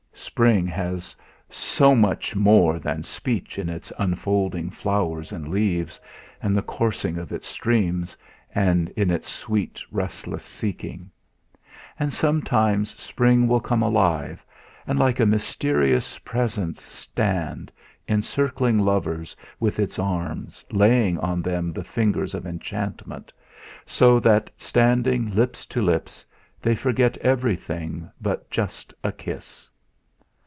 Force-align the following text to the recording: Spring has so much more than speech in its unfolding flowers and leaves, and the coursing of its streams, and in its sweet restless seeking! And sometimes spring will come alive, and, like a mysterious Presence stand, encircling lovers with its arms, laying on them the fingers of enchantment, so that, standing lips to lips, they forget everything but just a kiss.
Spring 0.13 0.65
has 0.67 1.13
so 1.49 1.93
much 1.95 2.35
more 2.37 2.77
than 2.79 3.01
speech 3.03 3.57
in 3.59 3.67
its 3.67 3.91
unfolding 3.99 4.69
flowers 4.69 5.31
and 5.33 5.47
leaves, 5.49 5.99
and 6.41 6.55
the 6.55 6.61
coursing 6.61 7.17
of 7.17 7.31
its 7.33 7.45
streams, 7.47 8.15
and 8.55 8.89
in 8.91 9.09
its 9.11 9.27
sweet 9.29 9.81
restless 9.91 10.43
seeking! 10.43 11.09
And 11.99 12.13
sometimes 12.13 12.97
spring 13.01 13.47
will 13.47 13.59
come 13.59 13.81
alive, 13.83 14.45
and, 14.87 14.97
like 14.99 15.19
a 15.19 15.25
mysterious 15.25 16.17
Presence 16.19 16.81
stand, 16.81 17.71
encircling 18.07 18.77
lovers 18.79 19.35
with 19.59 19.79
its 19.79 19.97
arms, 19.99 20.63
laying 20.71 21.17
on 21.19 21.41
them 21.41 21.73
the 21.73 21.83
fingers 21.83 22.33
of 22.35 22.45
enchantment, 22.47 23.33
so 23.85 24.17
that, 24.21 24.49
standing 24.55 25.33
lips 25.35 25.65
to 25.67 25.81
lips, 25.81 26.25
they 26.61 26.75
forget 26.75 27.17
everything 27.17 28.09
but 28.21 28.49
just 28.51 28.93
a 29.03 29.11
kiss. 29.11 29.67